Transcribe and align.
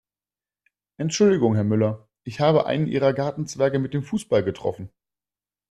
Entschuldigung 0.97 1.53
Herr 1.53 1.63
Müller, 1.63 2.07
ich 2.23 2.39
habe 2.39 2.65
einen 2.65 2.87
Ihrer 2.87 3.13
Gartenzwerge 3.13 3.77
mit 3.77 3.93
dem 3.93 4.01
Fußball 4.01 4.43
getroffen. 4.43 4.89